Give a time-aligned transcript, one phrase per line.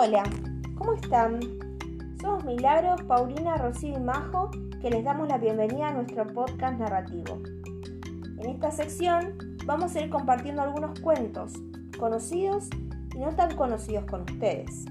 [0.00, 0.22] Hola,
[0.76, 1.40] ¿cómo están?
[2.20, 4.48] Somos Milagros, Paulina, Rocío y Majo,
[4.80, 7.42] que les damos la bienvenida a nuestro podcast narrativo.
[8.38, 9.36] En esta sección
[9.66, 11.54] vamos a ir compartiendo algunos cuentos,
[11.98, 12.68] conocidos
[13.12, 14.84] y no tan conocidos con ustedes.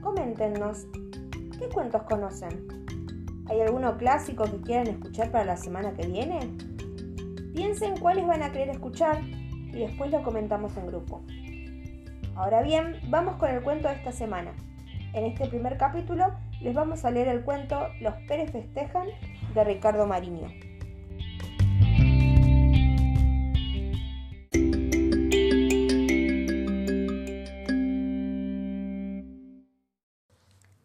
[0.00, 0.86] Coméntenos,
[1.58, 2.66] ¿qué cuentos conocen?
[3.50, 6.56] ¿Hay alguno clásico que quieran escuchar para la semana que viene?
[7.52, 11.26] Piensen cuáles van a querer escuchar y después lo comentamos en grupo.
[12.34, 14.52] Ahora bien, vamos con el cuento de esta semana.
[15.12, 19.06] En este primer capítulo les vamos a leer el cuento Los Pérez festejan
[19.54, 20.48] de Ricardo Mariño.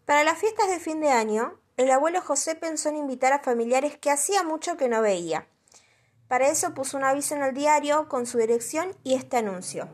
[0.06, 3.98] Para las fiestas de fin de año, el abuelo José pensó en invitar a familiares
[3.98, 5.48] que hacía mucho que no veía.
[6.28, 9.88] Para eso puso un aviso en el diario con su dirección y este anuncio.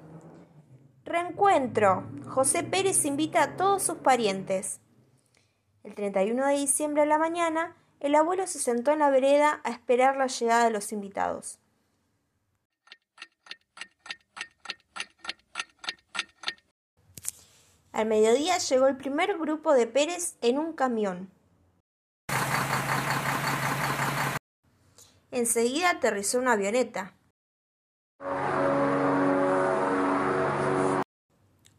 [1.05, 2.05] Reencuentro.
[2.29, 4.79] José Pérez invita a todos sus parientes.
[5.83, 9.71] El 31 de diciembre a la mañana, el abuelo se sentó en la vereda a
[9.71, 11.59] esperar la llegada de los invitados.
[17.91, 21.29] Al mediodía llegó el primer grupo de Pérez en un camión.
[25.31, 27.13] Enseguida aterrizó una avioneta.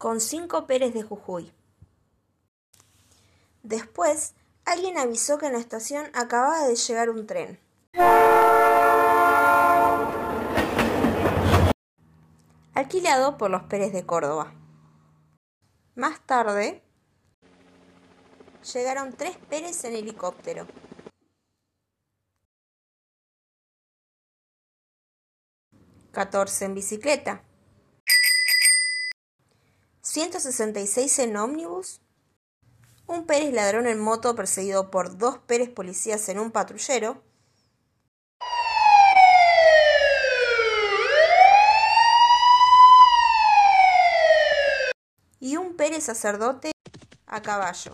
[0.04, 1.50] Con cinco Pérez de Jujuy.
[3.62, 4.34] Después,
[4.66, 7.58] alguien avisó que en la estación acababa de llegar un tren.
[12.74, 14.52] Alquilado por los Pérez de Córdoba.
[15.94, 16.82] Más tarde,
[18.74, 20.66] llegaron tres Pérez en helicóptero.
[26.12, 27.42] Catorce en bicicleta.
[30.14, 32.00] 166 en ómnibus,
[33.08, 37.20] un Pérez ladrón en moto perseguido por dos Pérez policías en un patrullero,
[45.40, 46.70] y un Pérez sacerdote
[47.26, 47.92] a caballo,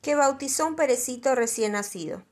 [0.00, 2.24] que bautizó un perecito recién nacido.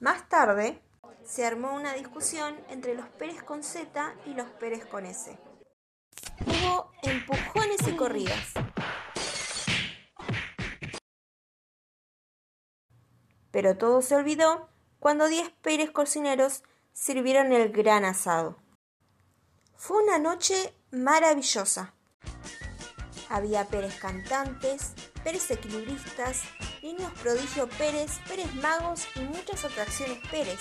[0.00, 0.80] Más tarde,
[1.26, 5.38] se armó una discusión entre los Pérez con Z y los Pérez con S.
[6.46, 8.54] Hubo empujones y corridas.
[13.50, 16.62] Pero todo se olvidó cuando diez Pérez cocineros
[16.94, 18.56] sirvieron el gran asado.
[19.76, 21.92] Fue una noche maravillosa.
[23.28, 26.44] Había Pérez cantantes, Pérez equilibristas,
[26.82, 30.60] niños prodigio Pérez, Pérez magos y muchas atracciones Pérez.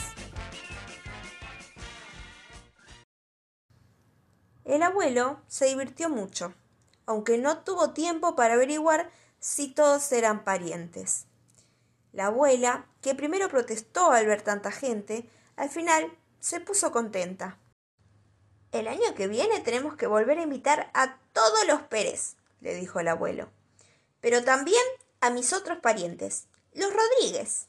[4.65, 6.53] El abuelo se divirtió mucho,
[7.05, 9.09] aunque no tuvo tiempo para averiguar
[9.39, 11.25] si todos eran parientes.
[12.11, 17.57] La abuela, que primero protestó al ver tanta gente, al final se puso contenta.
[18.71, 22.99] El año que viene tenemos que volver a invitar a todos los Pérez, le dijo
[22.99, 23.49] el abuelo
[24.21, 24.81] pero también
[25.21, 27.67] a mis otros parientes, los Rodríguez.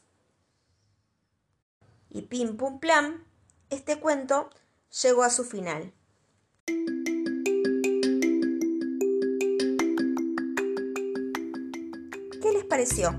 [2.09, 3.25] Y pim pum plam,
[3.69, 4.49] este cuento
[5.01, 5.93] llegó a su final.
[12.41, 13.11] ¿Qué les pareció?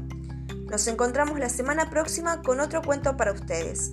[0.70, 3.93] Nos encontramos la semana próxima con otro cuento para ustedes.